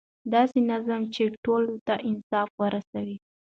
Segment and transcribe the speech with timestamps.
[0.33, 3.17] داسې نظام چې ټولو ته انصاف ورسوي.